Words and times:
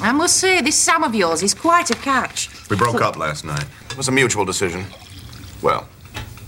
I 0.00 0.12
must 0.12 0.36
say, 0.36 0.60
this 0.60 0.76
Sam 0.76 1.02
of 1.02 1.14
yours 1.14 1.42
is 1.42 1.54
quite 1.54 1.90
a 1.90 1.94
catch. 1.94 2.48
We 2.70 2.76
broke 2.76 3.00
up 3.00 3.16
last 3.16 3.44
night. 3.44 3.64
It 3.90 3.96
was 3.96 4.08
a 4.08 4.12
mutual 4.12 4.44
decision. 4.44 4.84
Well, 5.60 5.88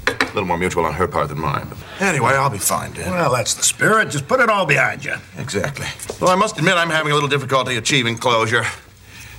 a 0.06 0.12
little 0.26 0.44
more 0.44 0.56
mutual 0.58 0.84
on 0.84 0.94
her 0.94 1.08
part 1.08 1.28
than 1.28 1.40
mine. 1.40 1.66
But 1.68 1.78
anyway, 2.00 2.30
I'll 2.30 2.50
be 2.50 2.58
fine, 2.58 2.92
Dad. 2.92 3.10
Well, 3.10 3.32
that's 3.32 3.54
the 3.54 3.64
spirit. 3.64 4.10
Just 4.10 4.28
put 4.28 4.38
it 4.40 4.48
all 4.48 4.66
behind 4.66 5.04
you. 5.04 5.14
Exactly. 5.36 5.86
Though 6.20 6.28
I 6.28 6.36
must 6.36 6.58
admit, 6.58 6.74
I'm 6.74 6.90
having 6.90 7.10
a 7.10 7.14
little 7.14 7.28
difficulty 7.28 7.76
achieving 7.76 8.16
closure. 8.16 8.64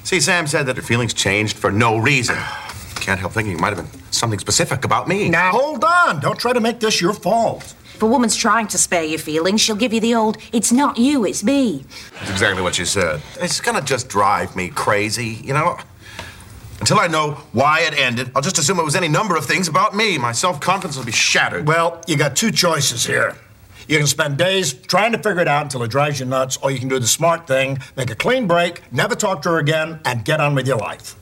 See, 0.04 0.20
Sam 0.20 0.48
said 0.48 0.66
that 0.66 0.76
her 0.76 0.82
feelings 0.82 1.14
changed 1.14 1.56
for 1.58 1.72
no 1.72 1.98
reason. 1.98 2.36
Can't 2.96 3.20
help 3.20 3.32
thinking 3.32 3.54
it 3.54 3.60
might 3.60 3.76
have 3.76 3.78
been 3.78 4.02
something 4.12 4.40
specific 4.40 4.84
about 4.84 5.08
me. 5.08 5.30
Now, 5.30 5.52
hold 5.52 5.84
on. 5.84 6.20
Don't 6.20 6.38
try 6.38 6.52
to 6.54 6.60
make 6.60 6.80
this 6.80 7.00
your 7.00 7.14
fault. 7.14 7.74
If 8.02 8.06
a 8.06 8.08
woman's 8.08 8.36
trying 8.36 8.66
to 8.70 8.80
spare 8.80 9.04
your 9.04 9.20
feelings, 9.20 9.62
she'll 9.62 9.76
give 9.76 9.94
you 9.94 10.00
the 10.00 10.16
old, 10.16 10.38
it's 10.52 10.72
not 10.72 10.98
you, 10.98 11.24
it's 11.24 11.44
me. 11.44 11.86
That's 12.16 12.32
exactly 12.32 12.64
what 12.64 12.74
she 12.74 12.84
said. 12.84 13.22
It's 13.40 13.62
gonna 13.62 13.84
just 13.84 14.10
drive 14.10 14.56
me 14.56 14.70
crazy, 14.70 15.40
you 15.44 15.54
know? 15.54 15.78
Until 16.80 17.00
I 17.00 17.06
know 17.06 17.34
why 17.52 17.82
it 17.82 17.94
ended, 17.94 18.32
I'll 18.36 18.42
just 18.42 18.58
assume 18.58 18.80
it 18.80 18.84
was 18.84 18.96
any 18.96 19.08
number 19.08 19.36
of 19.36 19.46
things 19.46 19.68
about 19.68 19.96
me. 19.96 20.18
My 20.18 20.32
self 20.32 20.60
confidence 20.60 20.98
will 20.98 21.06
be 21.06 21.12
shattered. 21.12 21.68
Well, 21.68 22.02
you 22.08 22.18
got 22.18 22.36
two 22.36 22.50
choices 22.50 23.06
here. 23.06 23.38
You 23.88 24.00
can 24.00 24.08
spend 24.08 24.36
days 24.36 24.74
trying 24.74 25.12
to 25.12 25.20
figure 25.20 25.42
it 25.42 25.48
out 25.48 25.62
until 25.62 25.84
it 25.84 25.92
drives 25.92 26.20
you 26.20 26.26
nuts, 26.26 26.58
or 26.58 26.72
you 26.72 26.80
can 26.80 26.88
do 26.90 26.98
the 26.98 27.06
smart 27.06 27.46
thing, 27.46 27.78
make 27.96 28.10
a 28.10 28.16
clean 28.16 28.48
break, 28.48 28.82
never 28.92 29.14
talk 29.14 29.44
to 29.44 29.50
her 29.50 29.60
again, 29.60 30.00
and 30.06 30.26
get 30.26 30.42
on 30.42 30.56
with 30.56 30.66
your 30.66 30.78
life. 30.78 31.16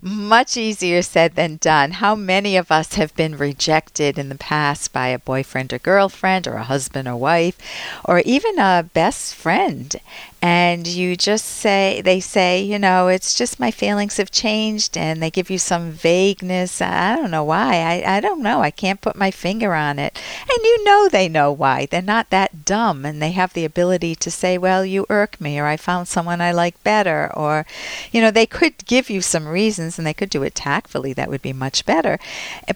Much 0.00 0.56
easier 0.56 1.02
said 1.02 1.34
than 1.34 1.56
done. 1.56 1.90
How 1.92 2.14
many 2.14 2.56
of 2.56 2.70
us 2.70 2.94
have 2.94 3.14
been 3.16 3.36
rejected 3.36 4.18
in 4.18 4.28
the 4.28 4.36
past 4.36 4.92
by 4.92 5.08
a 5.08 5.18
boyfriend 5.18 5.72
or 5.72 5.78
girlfriend, 5.78 6.46
or 6.46 6.54
a 6.54 6.64
husband 6.64 7.08
or 7.08 7.16
wife, 7.16 7.58
or 8.04 8.20
even 8.20 8.58
a 8.58 8.88
best 8.94 9.34
friend? 9.34 9.96
And 10.40 10.86
you 10.86 11.16
just 11.16 11.44
say 11.44 12.00
they 12.02 12.20
say 12.20 12.62
you 12.62 12.78
know 12.78 13.08
it's 13.08 13.34
just 13.34 13.58
my 13.58 13.70
feelings 13.70 14.16
have 14.18 14.30
changed 14.30 14.96
and 14.96 15.22
they 15.22 15.30
give 15.30 15.50
you 15.50 15.58
some 15.58 15.90
vagueness. 15.90 16.80
I 16.80 17.16
don't 17.16 17.30
know 17.30 17.44
why. 17.44 17.76
I, 17.76 18.16
I 18.16 18.20
don't 18.20 18.42
know. 18.42 18.60
I 18.60 18.70
can't 18.70 19.00
put 19.00 19.16
my 19.16 19.30
finger 19.30 19.74
on 19.74 19.98
it. 19.98 20.18
And 20.42 20.62
you 20.62 20.84
know 20.84 21.08
they 21.08 21.28
know 21.28 21.50
why. 21.52 21.86
They're 21.86 22.02
not 22.02 22.30
that 22.30 22.64
dumb 22.64 23.04
and 23.04 23.20
they 23.20 23.32
have 23.32 23.52
the 23.52 23.64
ability 23.64 24.14
to 24.16 24.30
say 24.30 24.58
well 24.58 24.84
you 24.84 25.06
irk 25.08 25.40
me 25.40 25.58
or 25.58 25.66
i 25.66 25.76
found 25.76 26.08
someone 26.08 26.40
i 26.40 26.52
like 26.52 26.82
better 26.82 27.30
or 27.34 27.66
you 28.12 28.20
know 28.20 28.30
they 28.30 28.46
could 28.46 28.84
give 28.86 29.10
you 29.10 29.20
some 29.20 29.46
reasons 29.48 29.98
and 29.98 30.06
they 30.06 30.14
could 30.14 30.30
do 30.30 30.42
it 30.42 30.54
tactfully. 30.54 31.12
That 31.12 31.28
would 31.28 31.42
be 31.42 31.52
much 31.52 31.84
better. 31.84 32.18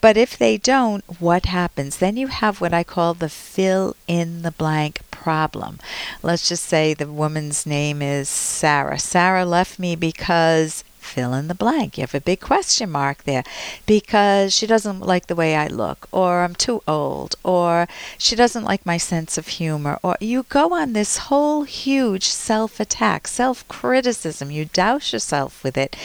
But 0.01 0.17
if 0.17 0.37
they 0.37 0.57
don't 0.59 1.05
what 1.21 1.47
happens? 1.47 1.97
Then 1.99 2.17
you 2.17 2.29
have 2.29 2.61
what 2.61 2.73
i 2.75 2.85
call 2.85 3.15
the 3.15 3.29
fill 3.29 3.97
in 4.07 4.43
the 4.43 4.53
blank 4.53 5.01
problem. 5.11 5.79
Let's 6.23 6.49
just 6.49 6.65
say 6.65 6.95
the 6.95 7.07
woman's 7.53 7.67
name 7.67 8.01
is 8.01 8.31
Sarah. 8.31 8.99
Sarah 8.99 9.45
left 9.45 9.79
me 9.79 9.95
because 9.95 10.85
fill 11.13 11.35
in 11.35 11.49
the 11.49 11.55
blank. 11.55 11.99
You 11.99 12.03
have 12.03 12.15
a 12.15 12.21
big 12.21 12.41
question 12.41 12.91
mark 12.91 13.25
there 13.25 13.45
because 13.87 14.55
she 14.55 14.67
doesn't 14.67 15.01
like 15.01 15.27
the 15.27 15.35
way 15.35 15.55
I 15.55 15.67
look, 15.67 16.09
or 16.11 16.43
I'm 16.43 16.55
too 16.55 16.83
old, 16.89 17.35
or 17.45 17.87
she 18.17 18.35
doesn't 18.35 18.65
like 18.65 18.87
my 18.87 18.97
sense 18.97 19.37
of 19.37 19.47
humor, 19.61 19.99
or 20.03 20.17
you 20.21 20.45
go 20.49 20.73
on 20.73 20.93
this 20.93 21.29
whole 21.29 21.65
huge 21.65 22.27
self 22.27 22.81
attack, 22.81 23.29
self 23.29 23.67
criticism. 23.69 24.51
You 24.51 24.65
douse 24.65 25.13
yourself 25.13 25.63
with 25.63 25.77
it. 25.77 25.97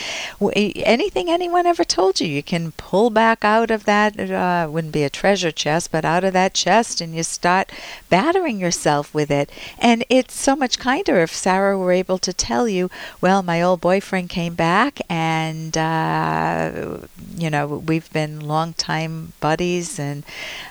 Anything 0.42 1.30
anyone 1.30 1.66
ever 1.66 1.86
told 1.86 2.20
you, 2.20 2.28
you 2.28 2.44
can 2.44 2.74
pull 2.74 3.10
back 3.10 3.46
out 3.46 3.72
of 3.72 3.86
that, 3.86 4.20
uh, 4.20 4.68
wouldn't 4.70 4.94
be 4.94 5.04
a 5.04 5.10
treasure 5.10 5.52
chest, 5.52 5.92
but 5.92 6.04
out 6.04 6.24
of 6.26 6.34
that 6.34 6.54
chest, 6.54 7.00
and 7.00 7.16
you 7.16 7.24
start 7.24 7.72
battering 8.10 8.60
yourself 8.60 9.14
with 9.14 9.32
it. 9.32 9.50
And 9.80 10.04
it's 10.10 10.36
so 10.36 10.56
much 10.56 10.80
kinder 10.80 11.18
if 11.22 11.34
Sarah 11.34 11.78
were 11.78 11.92
able 11.92 12.18
to 12.20 12.34
tell 12.34 12.68
you, 12.68 12.90
well, 13.22 13.42
my 13.42 13.62
old 13.62 13.80
boyfriend 13.80 14.30
came 14.30 14.56
back 14.56 14.97
and 15.10 15.78
uh, 15.78 17.00
you 17.36 17.50
know 17.50 17.68
we've 17.68 18.12
been 18.14 18.40
longtime 18.42 19.34
buddies, 19.40 20.00
and 20.00 20.24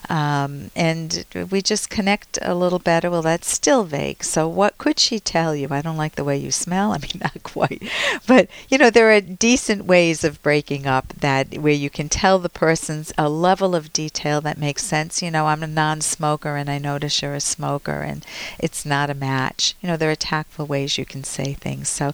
um, 0.08 0.70
and 0.74 1.24
we 1.50 1.62
just 1.62 1.90
connect 1.90 2.38
a 2.42 2.54
little 2.54 2.78
better. 2.78 3.10
Well, 3.10 3.22
that's 3.22 3.50
still 3.50 3.84
vague. 3.84 4.24
So 4.24 4.48
what 4.48 4.78
could 4.78 4.98
she 4.98 5.20
tell 5.20 5.54
you? 5.54 5.68
I 5.70 5.82
don't 5.82 5.96
like 5.96 6.14
the 6.14 6.24
way 6.24 6.36
you 6.36 6.50
smell. 6.50 6.92
I 6.96 6.98
mean, 6.98 7.20
not 7.20 7.42
quite, 7.42 7.82
but 8.26 8.48
you 8.68 8.78
know 8.78 8.90
there 8.90 9.10
are 9.12 9.20
decent 9.20 9.84
ways 9.84 10.24
of 10.24 10.42
breaking 10.42 10.86
up 10.86 11.08
that 11.08 11.58
where 11.58 11.72
you 11.72 11.90
can 11.90 12.08
tell 12.08 12.38
the 12.38 12.48
person's 12.48 13.12
a 13.18 13.28
level 13.28 13.74
of 13.74 13.92
detail 13.92 14.40
that 14.42 14.58
makes 14.58 14.84
sense. 14.84 15.22
You 15.22 15.30
know, 15.30 15.46
I'm 15.46 15.62
a 15.62 15.66
non-smoker, 15.66 16.56
and 16.56 16.70
I 16.70 16.78
notice 16.78 17.22
you're 17.22 17.34
a 17.34 17.40
smoker, 17.40 18.02
and 18.02 18.24
it's 18.58 18.84
not 18.84 19.10
a 19.10 19.14
match. 19.14 19.74
You 19.80 19.88
know, 19.88 19.96
there 19.96 20.10
are 20.10 20.16
tactful 20.16 20.66
ways 20.66 20.98
you 20.98 21.04
can 21.04 21.24
say 21.24 21.54
things. 21.54 21.88
So, 21.88 22.12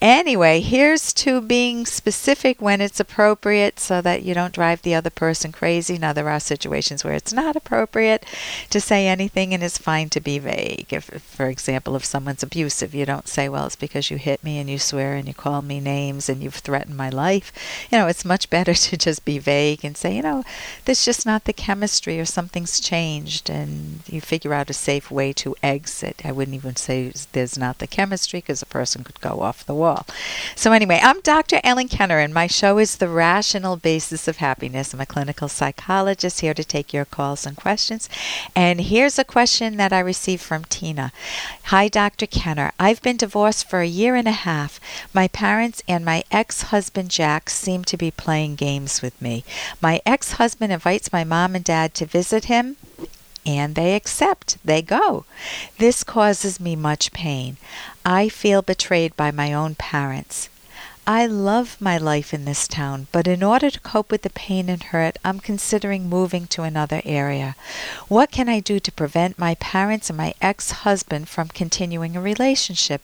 anyway, 0.00 0.60
here's 0.60 1.12
to 1.14 1.40
being 1.50 1.84
specific 1.84 2.62
when 2.62 2.80
it's 2.80 3.00
appropriate 3.00 3.80
so 3.80 4.00
that 4.00 4.22
you 4.22 4.32
don't 4.32 4.54
drive 4.54 4.82
the 4.82 4.94
other 4.94 5.10
person 5.10 5.50
crazy. 5.50 5.98
Now, 5.98 6.12
there 6.12 6.28
are 6.28 6.38
situations 6.38 7.02
where 7.02 7.14
it's 7.14 7.32
not 7.32 7.56
appropriate 7.56 8.24
to 8.70 8.80
say 8.80 9.08
anything 9.08 9.52
and 9.52 9.60
it's 9.60 9.76
fine 9.76 10.10
to 10.10 10.20
be 10.20 10.38
vague. 10.38 10.86
If, 10.90 11.06
for 11.06 11.46
example, 11.46 11.96
if 11.96 12.04
someone's 12.04 12.44
abusive, 12.44 12.94
you 12.94 13.04
don't 13.04 13.26
say, 13.26 13.48
well, 13.48 13.66
it's 13.66 13.74
because 13.74 14.12
you 14.12 14.16
hit 14.16 14.44
me 14.44 14.58
and 14.58 14.70
you 14.70 14.78
swear 14.78 15.16
and 15.16 15.26
you 15.26 15.34
call 15.34 15.60
me 15.60 15.80
names 15.80 16.28
and 16.28 16.40
you've 16.40 16.54
threatened 16.54 16.96
my 16.96 17.08
life. 17.08 17.52
You 17.90 17.98
know, 17.98 18.06
it's 18.06 18.24
much 18.24 18.48
better 18.56 18.72
to 18.72 18.96
just 18.96 19.24
be 19.24 19.40
vague 19.40 19.84
and 19.84 19.96
say, 19.96 20.14
you 20.14 20.22
know, 20.22 20.44
there's 20.84 21.04
just 21.04 21.26
not 21.26 21.46
the 21.46 21.52
chemistry 21.52 22.20
or 22.20 22.26
something's 22.26 22.78
changed 22.78 23.50
and 23.50 24.02
you 24.06 24.20
figure 24.20 24.54
out 24.54 24.70
a 24.70 24.72
safe 24.72 25.10
way 25.10 25.32
to 25.32 25.56
exit. 25.64 26.22
I 26.24 26.30
wouldn't 26.30 26.54
even 26.54 26.76
say 26.76 27.12
there's 27.32 27.58
not 27.58 27.80
the 27.80 27.88
chemistry 27.88 28.38
because 28.38 28.62
a 28.62 28.66
person 28.66 29.02
could 29.02 29.20
go 29.20 29.40
off 29.40 29.66
the 29.66 29.74
wall. 29.74 30.06
So, 30.54 30.70
anyway, 30.70 31.00
I'm 31.02 31.20
Dr. 31.22 31.39
Dr. 31.40 31.60
Ellen 31.64 31.88
Kenner, 31.88 32.18
and 32.18 32.34
my 32.34 32.46
show 32.46 32.76
is 32.76 32.96
The 32.96 33.08
Rational 33.08 33.78
Basis 33.78 34.28
of 34.28 34.36
Happiness. 34.36 34.92
I'm 34.92 35.00
a 35.00 35.06
clinical 35.06 35.48
psychologist 35.48 36.42
here 36.42 36.52
to 36.52 36.62
take 36.62 36.92
your 36.92 37.06
calls 37.06 37.46
and 37.46 37.56
questions. 37.56 38.10
And 38.54 38.78
here's 38.78 39.18
a 39.18 39.24
question 39.24 39.78
that 39.78 39.90
I 39.90 40.00
received 40.00 40.42
from 40.42 40.64
Tina 40.64 41.12
Hi, 41.64 41.88
Dr. 41.88 42.26
Kenner. 42.26 42.72
I've 42.78 43.00
been 43.00 43.16
divorced 43.16 43.66
for 43.70 43.80
a 43.80 43.86
year 43.86 44.16
and 44.16 44.28
a 44.28 44.32
half. 44.32 44.78
My 45.14 45.28
parents 45.28 45.82
and 45.88 46.04
my 46.04 46.24
ex 46.30 46.64
husband 46.64 47.10
Jack 47.10 47.48
seem 47.48 47.84
to 47.84 47.96
be 47.96 48.10
playing 48.10 48.56
games 48.56 49.00
with 49.00 49.18
me. 49.22 49.42
My 49.80 50.02
ex 50.04 50.32
husband 50.32 50.74
invites 50.74 51.10
my 51.10 51.24
mom 51.24 51.56
and 51.56 51.64
dad 51.64 51.94
to 51.94 52.04
visit 52.04 52.44
him 52.44 52.76
and 53.46 53.76
they 53.76 53.96
accept. 53.96 54.58
They 54.62 54.82
go. 54.82 55.24
This 55.78 56.04
causes 56.04 56.60
me 56.60 56.76
much 56.76 57.12
pain. 57.12 57.56
I 58.04 58.28
feel 58.28 58.60
betrayed 58.60 59.16
by 59.16 59.30
my 59.30 59.54
own 59.54 59.74
parents. 59.74 60.50
I 61.06 61.26
love 61.26 61.76
my 61.80 61.96
life 61.96 62.32
in 62.32 62.44
this 62.44 62.68
town, 62.68 63.08
but 63.10 63.26
in 63.26 63.42
order 63.42 63.70
to 63.70 63.80
cope 63.80 64.10
with 64.10 64.22
the 64.22 64.30
pain 64.30 64.68
and 64.68 64.82
hurt, 64.82 65.18
I'm 65.24 65.40
considering 65.40 66.08
moving 66.08 66.46
to 66.48 66.62
another 66.62 67.00
area. 67.04 67.56
What 68.08 68.30
can 68.30 68.48
I 68.48 68.60
do 68.60 68.78
to 68.80 68.92
prevent 68.92 69.38
my 69.38 69.54
parents 69.56 70.10
and 70.10 70.16
my 70.16 70.34
ex 70.40 70.70
husband 70.70 71.28
from 71.28 71.48
continuing 71.48 72.16
a 72.16 72.20
relationship? 72.20 73.02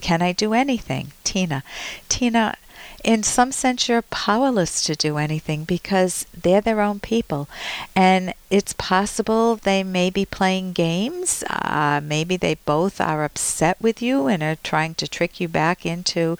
Can 0.00 0.22
I 0.22 0.32
do 0.32 0.52
anything? 0.52 1.12
Tina. 1.24 1.62
Tina, 2.08 2.56
in 3.02 3.22
some 3.22 3.52
sense, 3.52 3.88
you're 3.88 4.02
powerless 4.02 4.82
to 4.84 4.94
do 4.94 5.16
anything 5.16 5.64
because 5.64 6.26
they're 6.36 6.60
their 6.60 6.80
own 6.80 7.00
people. 7.00 7.48
And 7.96 8.34
it's 8.50 8.72
possible 8.72 9.56
they 9.56 9.84
may 9.84 10.10
be 10.10 10.24
playing 10.24 10.72
games. 10.72 11.44
Uh, 11.48 12.00
maybe 12.02 12.36
they 12.36 12.56
both 12.66 13.00
are 13.00 13.24
upset 13.24 13.80
with 13.80 14.02
you 14.02 14.26
and 14.26 14.42
are 14.42 14.56
trying 14.56 14.94
to 14.96 15.06
trick 15.06 15.40
you 15.40 15.46
back 15.46 15.86
into 15.86 16.36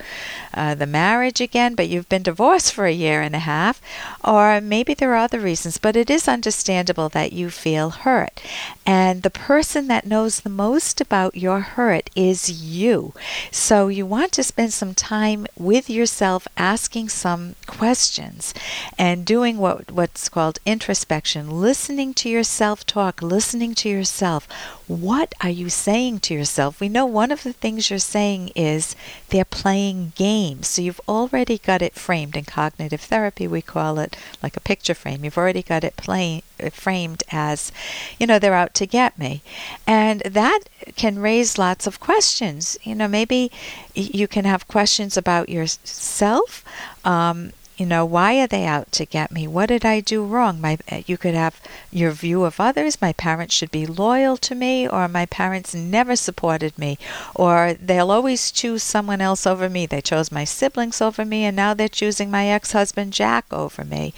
uh, 0.53 0.75
the 0.75 0.87
marriage 0.87 1.41
again, 1.41 1.77
but 1.77 1.89
you've 1.89 2.09
been 2.09 2.25
divorced 2.25 2.75
for 2.75 2.87
a 2.87 2.93
year 2.93 3.23
and 3.23 3.37
a 3.37 3.41
half. 3.41 3.81
Or 4.25 4.61
maybe 4.61 4.93
there 4.93 5.12
are 5.12 5.17
other 5.17 5.39
reasons, 5.39 5.79
but 5.79 5.97
it 5.97 6.11
is 6.11 6.27
understandable 6.27 7.09
that 7.11 7.33
you 7.33 7.49
feel 7.49 7.91
hurt. 7.91 8.43
And 8.84 9.23
the 9.23 9.31
person 9.31 9.87
that 9.87 10.06
knows 10.06 10.41
the 10.41 10.50
most 10.50 11.00
about 11.00 11.37
your 11.37 11.61
hurt 11.61 12.11
is 12.17 12.50
you. 12.61 13.15
So 13.53 13.87
you 13.87 14.05
want 14.05 14.33
to 14.33 14.43
spend 14.43 14.73
some 14.73 14.95
time 14.95 15.47
with 15.56 15.88
yourself 15.88 16.30
asking 16.56 17.09
some 17.09 17.56
questions 17.67 18.55
and 18.99 19.25
doing 19.27 19.59
what, 19.59 19.91
what's 19.91 20.29
called 20.29 20.59
introspection, 20.65 21.61
listening 21.61 22.15
to 22.15 22.29
your 22.29 22.44
self 22.44 22.87
talk, 22.87 23.23
listening 23.23 23.75
to 23.77 23.88
yourself. 23.88 24.47
What 24.87 25.35
are 25.41 25.50
you 25.50 25.69
saying 25.69 26.21
to 26.21 26.35
yourself? 26.35 26.81
We 26.81 26.88
know 26.88 27.06
one 27.06 27.31
of 27.31 27.43
the 27.43 27.53
things 27.53 27.91
you're 27.91 27.99
saying 27.99 28.53
is 28.55 28.97
they're 29.29 29.44
playing 29.44 30.12
games. 30.17 30.69
So 30.69 30.82
you've 30.82 31.00
already 31.09 31.59
got 31.59 31.82
it 31.82 31.94
framed. 31.94 32.37
In 32.37 32.44
cognitive 32.44 33.00
therapy, 33.00 33.47
we 33.47 33.62
call 33.62 33.99
it 33.99 34.17
like 34.43 34.56
a 34.56 34.61
picture 34.61 34.94
frame. 34.94 35.25
You've 35.25 35.38
already 35.38 35.62
got 35.62 35.85
it 35.85 35.97
play, 35.97 36.43
framed 36.69 37.23
as, 37.31 37.73
you 38.19 38.27
know, 38.27 38.39
they're 38.39 38.53
out 38.55 38.75
to 38.75 38.87
get 38.87 39.19
me. 39.19 39.43
And 39.87 40.21
that 40.21 40.61
can 40.97 41.19
raise 41.19 41.59
lots 41.59 41.87
of 41.87 42.01
questions. 42.01 42.77
You 42.83 42.95
know, 42.95 43.09
maybe 43.09 43.51
you 43.95 44.29
can 44.29 44.45
have 44.45 44.69
questions 44.69 45.17
about 45.17 45.49
yourself. 45.49 46.65
Um, 47.05 47.53
You 47.81 47.87
know, 47.87 48.05
why 48.05 48.38
are 48.43 48.47
they 48.47 48.67
out 48.67 48.93
to 48.93 49.06
get 49.06 49.32
me? 49.32 49.49
What 49.49 49.71
did 49.71 49.87
I 49.87 50.00
do 50.00 50.23
wrong? 50.23 50.61
My, 50.61 50.77
you 51.06 51.17
could 51.17 51.32
have 51.32 51.59
your 51.91 52.11
view 52.11 52.44
of 52.44 52.61
others. 52.61 53.00
My 53.00 53.15
parents 53.15 53.55
should 53.55 53.71
be 53.71 53.87
loyal 53.87 54.37
to 54.37 54.55
me, 54.55 54.87
or 54.87 55.09
my 55.09 55.25
parents 55.25 55.75
never 55.75 56.15
supported 56.15 56.79
me, 56.79 56.99
or 57.35 57.73
they'll 57.73 58.11
always 58.11 58.50
choose 58.50 58.82
someone 58.82 59.23
else 59.23 59.47
over 59.47 59.71
me. 59.71 59.87
They 59.87 60.03
chose 60.03 60.31
my 60.31 60.44
siblings 60.44 61.00
over 61.00 61.25
me, 61.25 61.47
and 61.47 61.56
now 61.56 61.73
they're 61.73 61.88
choosing 61.88 62.31
my 62.31 62.49
ex 62.49 62.73
husband 62.73 63.15
Jack 63.15 63.47
over 63.50 63.83
me. 63.83 64.12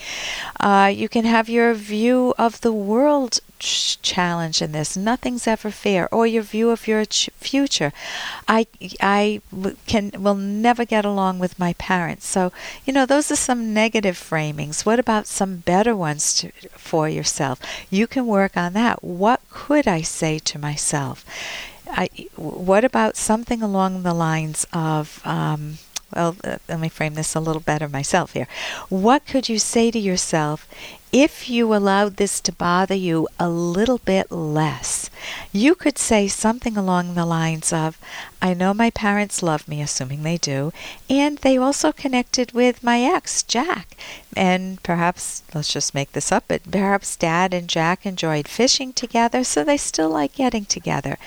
Uh, 0.58 0.90
you 0.92 1.08
can 1.08 1.24
have 1.24 1.48
your 1.48 1.72
view 1.74 2.34
of 2.36 2.62
the 2.62 2.72
world 2.72 3.38
challenge 3.62 4.60
in 4.60 4.72
this. 4.72 4.96
Nothing's 4.96 5.46
ever 5.46 5.70
fair. 5.70 6.08
Or 6.12 6.26
your 6.26 6.42
view 6.42 6.70
of 6.70 6.88
your 6.88 7.04
ch- 7.04 7.30
future. 7.36 7.92
I 8.48 8.66
I 9.00 9.40
can 9.86 10.10
will 10.18 10.34
never 10.34 10.84
get 10.84 11.04
along 11.04 11.38
with 11.38 11.58
my 11.58 11.72
parents. 11.74 12.26
So 12.26 12.52
you 12.84 12.92
know 12.92 13.06
those 13.06 13.30
are 13.30 13.36
some 13.36 13.72
negative 13.72 14.16
framings. 14.16 14.84
What 14.84 14.98
about 14.98 15.26
some 15.26 15.56
better 15.56 15.94
ones 15.94 16.34
to, 16.38 16.50
for 16.72 17.08
yourself? 17.08 17.60
You 17.90 18.06
can 18.06 18.26
work 18.26 18.56
on 18.56 18.72
that. 18.72 19.02
What 19.02 19.40
could 19.50 19.86
I 19.86 20.02
say 20.02 20.38
to 20.40 20.58
myself? 20.58 21.24
I, 21.88 22.08
what 22.36 22.84
about 22.84 23.16
something 23.16 23.62
along 23.62 24.02
the 24.02 24.14
lines 24.14 24.66
of 24.72 25.20
um, 25.26 25.78
well, 26.14 26.36
uh, 26.44 26.56
let 26.68 26.80
me 26.80 26.88
frame 26.88 27.14
this 27.14 27.34
a 27.34 27.40
little 27.40 27.60
better 27.60 27.88
myself 27.88 28.32
here. 28.32 28.46
What 28.88 29.26
could 29.26 29.48
you 29.48 29.58
say 29.58 29.90
to 29.90 29.98
yourself 29.98 30.68
if 31.12 31.50
you 31.50 31.74
allowed 31.74 32.16
this 32.16 32.40
to 32.40 32.52
bother 32.52 32.94
you 32.94 33.28
a 33.38 33.48
little 33.48 33.98
bit 33.98 34.30
less, 34.32 35.10
you 35.52 35.74
could 35.74 35.98
say 35.98 36.28
something 36.28 36.76
along 36.76 37.14
the 37.14 37.26
lines 37.26 37.72
of, 37.72 37.98
I 38.40 38.54
know 38.54 38.74
my 38.74 38.90
parents 38.90 39.42
love 39.42 39.68
me, 39.68 39.80
assuming 39.82 40.22
they 40.22 40.38
do, 40.38 40.72
and 41.08 41.38
they 41.38 41.58
also 41.58 41.92
connected 41.92 42.52
with 42.52 42.82
my 42.82 43.02
ex, 43.02 43.42
Jack. 43.42 43.96
And 44.34 44.82
perhaps, 44.82 45.42
let's 45.54 45.72
just 45.72 45.94
make 45.94 46.12
this 46.12 46.32
up, 46.32 46.44
but 46.48 46.68
perhaps 46.68 47.16
Dad 47.16 47.52
and 47.52 47.68
Jack 47.68 48.06
enjoyed 48.06 48.48
fishing 48.48 48.94
together, 48.94 49.44
so 49.44 49.62
they 49.62 49.76
still 49.76 50.08
like 50.08 50.34
getting 50.34 50.64
together. 50.64 51.18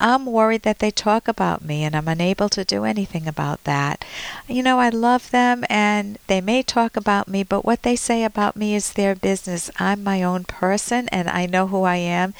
I'm 0.00 0.26
worried 0.26 0.62
that 0.62 0.78
they 0.78 0.92
talk 0.92 1.26
about 1.26 1.64
me 1.64 1.82
and 1.82 1.96
I'm 1.96 2.06
unable 2.06 2.48
to 2.50 2.64
do 2.64 2.84
anything 2.84 3.26
about 3.26 3.64
that. 3.64 4.04
You 4.46 4.62
know, 4.62 4.78
I 4.78 4.90
love 4.90 5.30
them 5.32 5.64
and 5.68 6.18
they 6.28 6.40
may 6.40 6.62
talk 6.62 6.96
about 6.96 7.26
me, 7.26 7.42
but 7.42 7.64
what 7.64 7.82
they 7.82 7.96
say 7.96 8.22
about 8.22 8.56
me 8.56 8.76
is 8.76 8.92
their 8.92 9.16
business. 9.16 9.70
I'm 9.78 10.04
my 10.04 10.22
own 10.22 10.44
person 10.44 11.08
and 11.08 11.28
I 11.28 11.46
know 11.46 11.66
who 11.66 11.82
I 11.82 11.96
am. 11.96 12.32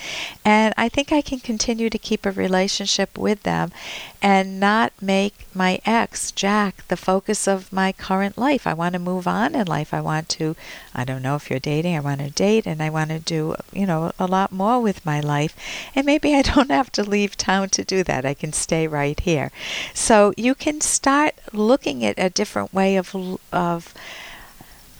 And 0.45 0.73
I 0.77 0.89
think 0.89 1.13
I 1.13 1.21
can 1.21 1.32
continue 1.41 1.91
to 1.91 1.99
keep 1.99 2.25
a 2.25 2.31
relationship 2.31 3.17
with 3.17 3.43
them 3.43 3.73
and 4.21 4.61
not 4.61 4.93
make 5.01 5.47
my 5.55 5.81
ex, 5.85 6.31
Jack, 6.33 6.87
the 6.89 6.97
focus 6.97 7.49
of 7.49 7.73
my 7.73 7.93
current 7.93 8.39
life. 8.39 8.67
I 8.67 8.75
want 8.75 8.93
to 8.95 8.99
move 8.99 9.27
on 9.27 9.55
in 9.55 9.67
life. 9.67 9.93
I 9.93 10.01
want 10.01 10.29
to, 10.31 10.57
I 10.95 11.05
don't 11.05 11.23
know 11.23 11.37
if 11.37 11.51
you're 11.51 11.59
dating, 11.59 11.97
I 11.97 12.01
want 12.01 12.21
to 12.21 12.31
date 12.31 12.67
and 12.67 12.83
I 12.83 12.91
want 12.91 13.11
to 13.11 13.19
do, 13.19 13.57
you 13.73 13.87
know, 13.87 14.13
a 14.19 14.27
lot 14.27 14.53
more 14.53 14.81
with 14.81 15.05
my 15.05 15.21
life. 15.21 15.57
And 15.95 16.07
maybe 16.07 16.35
I 16.35 16.43
don't 16.55 16.71
have 16.71 16.93
to 16.93 17.03
leave 17.03 17.37
town 17.37 17.71
to 17.71 17.85
do 17.85 18.03
that. 18.05 18.25
I 18.25 18.35
can 18.35 18.53
stay 18.53 18.87
right 18.87 19.19
here. 19.19 19.51
So 19.95 20.33
you 20.37 20.55
can 20.55 20.81
start 20.81 21.35
looking 21.53 22.05
at 22.05 22.19
a 22.19 22.31
different 22.31 22.73
way 22.73 22.97
of, 22.97 23.15
of, 23.53 23.95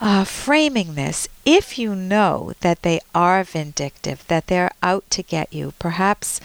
uh, 0.01 0.25
framing 0.25 0.95
this 0.97 1.29
if 1.45 1.77
you 1.77 1.95
know 1.95 2.53
that 2.61 2.83
they 2.83 3.01
are 3.15 3.43
vindictive, 3.43 4.25
that 4.29 4.47
they're 4.47 4.71
out 4.83 5.09
to 5.11 5.23
get 5.23 5.53
you, 5.53 5.73
perhaps, 5.79 6.41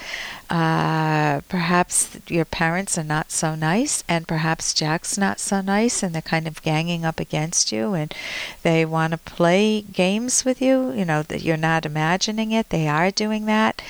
uh, 0.50 1.42
perhaps 1.50 2.18
your 2.28 2.46
parents 2.46 2.98
are 2.98 3.04
not 3.04 3.32
so 3.32 3.54
nice, 3.54 4.04
and 4.08 4.28
perhaps 4.28 4.74
Jack's 4.74 5.18
not 5.18 5.40
so 5.40 5.62
nice, 5.62 6.02
and 6.02 6.16
they're 6.16 6.22
kind 6.22 6.48
of 6.48 6.64
ganging 6.64 7.06
up 7.06 7.20
against 7.20 7.72
you, 7.72 7.94
and 7.94 8.14
they 8.64 8.86
want 8.86 9.12
to 9.12 9.18
play 9.18 9.82
games 9.82 10.44
with 10.44 10.62
you. 10.62 10.92
You 10.92 11.06
know 11.06 11.22
that 11.24 11.44
you're 11.44 11.58
not 11.58 11.86
imagining 11.86 12.52
it; 12.52 12.70
they 12.70 12.88
are 12.88 13.12
doing 13.12 13.46
that. 13.46 13.82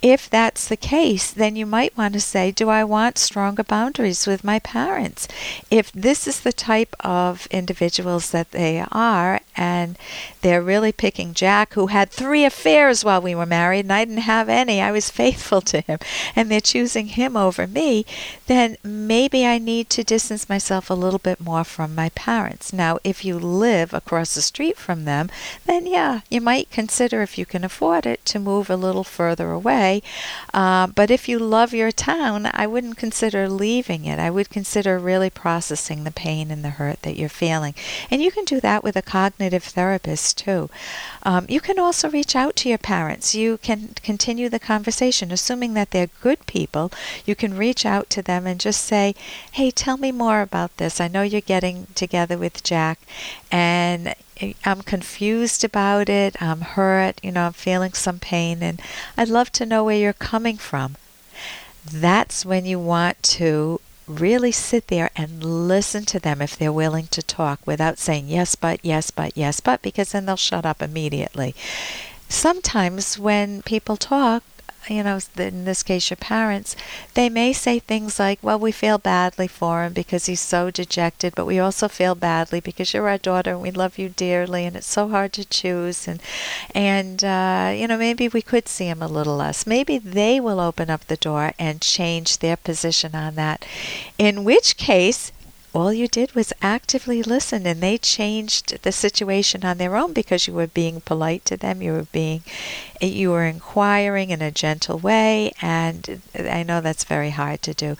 If 0.00 0.30
that's 0.30 0.66
the 0.66 0.76
case, 0.76 1.30
then 1.30 1.56
you 1.56 1.66
might 1.66 1.96
want 1.96 2.14
to 2.14 2.20
say, 2.20 2.50
"Do 2.50 2.70
I 2.70 2.84
want 2.84 3.18
stronger 3.18 3.64
boundaries 3.64 4.26
with 4.26 4.44
my 4.44 4.60
parents?" 4.60 5.28
If 5.70 5.92
this 5.92 6.26
is 6.26 6.40
the 6.40 6.52
type 6.52 6.96
of 7.00 7.46
individuals 7.50 8.30
that 8.30 8.52
they 8.52 8.84
are, 8.90 9.40
and 9.56 9.96
they're 10.40 10.62
really 10.62 10.92
picking 10.92 11.34
Jack, 11.34 11.74
who 11.74 11.88
had 11.88 12.10
three 12.10 12.44
affairs 12.44 13.04
while 13.04 13.20
we 13.20 13.34
were 13.34 13.46
married, 13.46 13.84
and 13.86 13.92
I 13.92 14.04
didn't 14.04 14.22
have 14.22 14.48
any. 14.48 14.80
I 14.80 14.92
was 14.92 15.10
faithful 15.22 15.60
to 15.62 15.80
him, 15.80 15.98
and 16.34 16.50
they're 16.50 16.60
choosing 16.60 17.08
him 17.08 17.36
over 17.36 17.66
me, 17.66 18.04
then 18.46 18.76
maybe 18.82 19.46
I 19.46 19.58
need 19.58 19.88
to 19.90 20.04
distance 20.04 20.48
myself 20.48 20.90
a 20.90 20.94
little 20.94 21.18
bit 21.18 21.40
more 21.40 21.64
from 21.64 21.94
my 21.94 22.10
parents. 22.10 22.72
Now, 22.72 22.98
if 23.04 23.24
you 23.24 23.38
live 23.38 23.94
across 23.94 24.34
the 24.34 24.42
street 24.42 24.76
from 24.76 25.04
them, 25.04 25.30
then 25.66 25.86
yeah, 25.86 26.20
you 26.28 26.40
might 26.40 26.70
consider, 26.70 27.22
if 27.22 27.38
you 27.38 27.46
can 27.46 27.64
afford 27.64 28.06
it, 28.06 28.24
to 28.26 28.38
move 28.38 28.68
a 28.68 28.76
little 28.76 29.04
further 29.04 29.50
away. 29.50 30.02
Uh, 30.52 30.86
but 30.88 31.10
if 31.10 31.28
you 31.28 31.38
love 31.38 31.72
your 31.72 31.92
town, 31.92 32.50
I 32.52 32.66
wouldn't 32.66 32.96
consider 32.96 33.48
leaving 33.48 34.04
it. 34.04 34.18
I 34.18 34.30
would 34.30 34.50
consider 34.50 34.98
really 34.98 35.30
processing 35.30 36.04
the 36.04 36.10
pain 36.10 36.50
and 36.50 36.64
the 36.64 36.70
hurt 36.70 37.02
that 37.02 37.16
you're 37.16 37.28
feeling. 37.28 37.74
And 38.10 38.22
you 38.22 38.30
can 38.30 38.44
do 38.44 38.60
that 38.60 38.82
with 38.82 38.96
a 38.96 39.02
cognitive 39.02 39.43
therapist 39.50 40.38
too. 40.38 40.70
Um, 41.22 41.46
you 41.48 41.60
can 41.60 41.78
also 41.78 42.10
reach 42.10 42.34
out 42.34 42.56
to 42.56 42.68
your 42.68 42.78
parents. 42.78 43.34
You 43.34 43.58
can 43.58 43.94
continue 44.02 44.48
the 44.48 44.58
conversation, 44.58 45.30
assuming 45.30 45.74
that 45.74 45.90
they're 45.90 46.10
good 46.22 46.46
people. 46.46 46.90
You 47.24 47.34
can 47.34 47.56
reach 47.56 47.84
out 47.86 48.10
to 48.10 48.22
them 48.22 48.46
and 48.46 48.58
just 48.60 48.84
say, 48.84 49.14
"Hey, 49.52 49.70
tell 49.70 49.96
me 49.96 50.12
more 50.12 50.40
about 50.40 50.76
this. 50.76 51.00
I 51.00 51.08
know 51.08 51.22
you're 51.22 51.40
getting 51.40 51.86
together 51.94 52.36
with 52.38 52.62
Jack, 52.62 52.98
and 53.50 54.14
I'm 54.64 54.82
confused 54.82 55.64
about 55.64 56.08
it. 56.08 56.40
I'm 56.40 56.60
hurt. 56.62 57.20
You 57.22 57.32
know, 57.32 57.46
I'm 57.46 57.52
feeling 57.52 57.92
some 57.92 58.18
pain, 58.18 58.62
and 58.62 58.80
I'd 59.16 59.28
love 59.28 59.50
to 59.52 59.66
know 59.66 59.84
where 59.84 59.98
you're 59.98 60.12
coming 60.12 60.58
from." 60.58 60.96
That's 61.86 62.46
when 62.46 62.64
you 62.64 62.78
want 62.78 63.22
to 63.22 63.80
really 64.06 64.52
sit 64.52 64.88
there 64.88 65.10
and 65.16 65.42
listen 65.68 66.04
to 66.06 66.18
them 66.18 66.42
if 66.42 66.56
they're 66.56 66.72
willing 66.72 67.06
to 67.08 67.22
talk 67.22 67.60
without 67.66 67.98
saying 67.98 68.28
yes, 68.28 68.54
but, 68.54 68.80
yes, 68.82 69.10
but, 69.10 69.36
yes, 69.36 69.60
but, 69.60 69.82
because 69.82 70.12
then 70.12 70.26
they'll 70.26 70.36
shut 70.36 70.66
up 70.66 70.82
immediately. 70.82 71.54
Sometimes 72.28 73.18
when 73.18 73.62
people 73.62 73.96
talk, 73.96 74.42
you 74.88 75.02
know, 75.02 75.18
in 75.36 75.64
this 75.64 75.82
case, 75.82 76.10
your 76.10 76.16
parents, 76.16 76.76
they 77.14 77.28
may 77.28 77.52
say 77.52 77.78
things 77.78 78.18
like, 78.18 78.38
well, 78.42 78.58
we 78.58 78.72
feel 78.72 78.98
badly 78.98 79.48
for 79.48 79.84
him 79.84 79.92
because 79.92 80.26
he's 80.26 80.40
so 80.40 80.70
dejected, 80.70 81.34
but 81.34 81.46
we 81.46 81.58
also 81.58 81.88
feel 81.88 82.14
badly 82.14 82.60
because 82.60 82.92
you're 82.92 83.08
our 83.08 83.18
daughter 83.18 83.52
and 83.52 83.62
we 83.62 83.70
love 83.70 83.98
you 83.98 84.08
dearly 84.08 84.64
and 84.64 84.76
it's 84.76 84.86
so 84.86 85.08
hard 85.08 85.32
to 85.34 85.44
choose. 85.44 86.06
And, 86.08 86.20
and 86.74 87.24
uh, 87.24 87.72
you 87.76 87.88
know, 87.88 87.98
maybe 87.98 88.28
we 88.28 88.42
could 88.42 88.68
see 88.68 88.86
him 88.86 89.02
a 89.02 89.08
little 89.08 89.36
less. 89.36 89.66
Maybe 89.66 89.98
they 89.98 90.40
will 90.40 90.60
open 90.60 90.90
up 90.90 91.06
the 91.06 91.16
door 91.16 91.52
and 91.58 91.80
change 91.80 92.38
their 92.38 92.56
position 92.56 93.14
on 93.14 93.34
that. 93.36 93.64
In 94.18 94.44
which 94.44 94.76
case, 94.76 95.32
all 95.74 95.92
you 95.92 96.06
did 96.06 96.34
was 96.34 96.52
actively 96.62 97.22
listen 97.22 97.66
and 97.66 97.80
they 97.80 97.98
changed 97.98 98.82
the 98.82 98.92
situation 98.92 99.64
on 99.64 99.76
their 99.78 99.96
own 99.96 100.12
because 100.12 100.46
you 100.46 100.54
were 100.54 100.68
being 100.68 101.00
polite 101.00 101.44
to 101.44 101.56
them 101.56 101.82
you 101.82 101.92
were 101.92 102.06
being 102.12 102.42
you 103.00 103.30
were 103.30 103.44
inquiring 103.44 104.30
in 104.30 104.40
a 104.40 104.50
gentle 104.50 104.98
way 104.98 105.52
and 105.60 106.22
i 106.38 106.62
know 106.62 106.80
that's 106.80 107.04
very 107.04 107.30
hard 107.30 107.60
to 107.60 107.74
do 107.74 107.96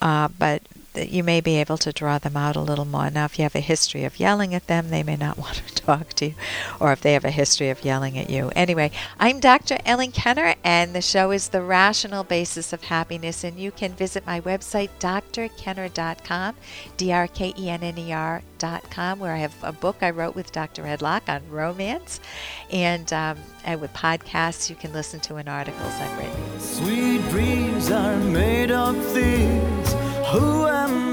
uh, 0.00 0.28
but 0.38 0.62
you 0.96 1.22
may 1.22 1.40
be 1.40 1.56
able 1.56 1.78
to 1.78 1.92
draw 1.92 2.18
them 2.18 2.36
out 2.36 2.56
a 2.56 2.60
little 2.60 2.84
more. 2.84 3.10
Now, 3.10 3.26
if 3.26 3.38
you 3.38 3.42
have 3.42 3.54
a 3.54 3.60
history 3.60 4.04
of 4.04 4.18
yelling 4.18 4.54
at 4.54 4.66
them, 4.66 4.90
they 4.90 5.02
may 5.02 5.16
not 5.16 5.38
want 5.38 5.62
to 5.66 5.74
talk 5.74 6.12
to 6.14 6.26
you, 6.26 6.34
or 6.80 6.92
if 6.92 7.00
they 7.00 7.12
have 7.12 7.24
a 7.24 7.30
history 7.30 7.70
of 7.70 7.84
yelling 7.84 8.18
at 8.18 8.30
you. 8.30 8.50
Anyway, 8.56 8.90
I'm 9.18 9.40
Dr. 9.40 9.78
Ellen 9.84 10.12
Kenner, 10.12 10.54
and 10.64 10.94
the 10.94 11.02
show 11.02 11.30
is 11.30 11.48
The 11.48 11.62
Rational 11.62 12.24
Basis 12.24 12.72
of 12.72 12.84
Happiness, 12.84 13.44
and 13.44 13.58
you 13.58 13.70
can 13.70 13.92
visit 13.92 14.26
my 14.26 14.40
website, 14.40 14.90
drkenner.com, 14.98 16.56
D 16.96 17.12
R 17.12 17.28
K 17.28 17.54
E 17.58 17.70
N 17.70 17.82
N 17.82 17.98
E 17.98 18.12
R.com, 18.12 19.18
where 19.18 19.34
I 19.34 19.38
have 19.38 19.54
a 19.62 19.72
book 19.72 19.98
I 20.00 20.10
wrote 20.10 20.34
with 20.34 20.52
Dr. 20.52 20.86
Ed 20.86 21.02
Locke 21.02 21.28
on 21.28 21.48
romance, 21.50 22.20
and, 22.70 23.12
um, 23.12 23.38
and 23.64 23.80
with 23.80 23.92
podcasts 23.92 24.70
you 24.70 24.76
can 24.76 24.92
listen 24.92 25.20
to 25.20 25.36
and 25.36 25.48
articles 25.48 25.92
I've 25.94 26.18
written. 26.18 26.60
Sweet 26.60 27.20
dreams 27.30 27.90
are 27.90 28.16
made 28.18 28.70
of 28.70 28.96
things 29.06 30.15
who 30.38 30.66
am 30.66 31.02
I? 31.02 31.05